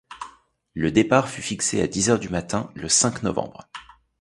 Le 0.73 0.89
départ 0.91 1.29
fut 1.29 1.43
fixé 1.43 1.79
à 1.79 1.85
dix 1.85 2.09
heures 2.09 2.17
du 2.17 2.29
matin, 2.29 2.71
le 2.73 2.89
cinq 2.89 3.21
novembre. 3.21 3.69